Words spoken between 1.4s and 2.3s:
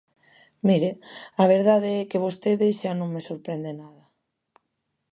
a verdade é que